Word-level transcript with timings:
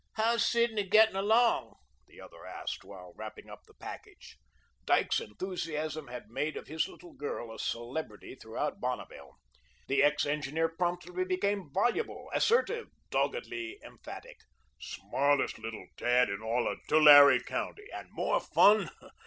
"How's 0.13 0.43
Sidney 0.43 0.81
getting 0.89 1.15
along?" 1.15 1.75
the 2.07 2.19
other 2.19 2.43
asked, 2.43 2.83
while 2.83 3.13
wrapping 3.15 3.51
up 3.51 3.65
the 3.67 3.75
package. 3.75 4.39
Dyke's 4.85 5.19
enthusiasm 5.19 6.07
had 6.07 6.27
made 6.31 6.57
of 6.57 6.65
his 6.65 6.87
little 6.87 7.13
girl 7.13 7.53
a 7.53 7.59
celebrity 7.59 8.33
throughout 8.33 8.79
Bonneville. 8.79 9.37
The 9.87 10.01
ex 10.01 10.25
engineer 10.25 10.69
promptly 10.69 11.23
became 11.23 11.69
voluble, 11.71 12.31
assertive, 12.33 12.87
doggedly 13.11 13.77
emphatic. 13.83 14.37
"Smartest 14.79 15.59
little 15.59 15.85
tad 15.97 16.29
in 16.31 16.41
all 16.41 16.75
Tulare 16.87 17.39
County, 17.39 17.85
and 17.93 18.09
more 18.11 18.39
fun! 18.39 18.89